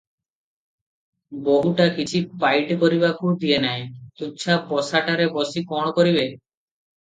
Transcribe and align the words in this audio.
ବୋହୂଟା 1.49 1.85
କିଛି 1.97 2.21
ପାଇଟି 2.43 2.77
କରିବାକୁ 2.85 3.35
ଦିଏ 3.45 3.61
ନାହିଁ, 3.67 3.85
ତୁଚ୍ଛା 4.23 4.57
ବସାଟାରେ 4.73 5.29
ବସି 5.37 5.65
କଣ 5.75 5.95
କରିବେ? 6.01 6.27